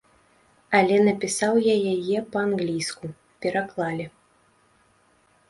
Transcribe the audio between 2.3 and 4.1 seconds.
па-англійску, пераклалі.